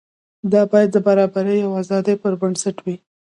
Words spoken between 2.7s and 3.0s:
وي.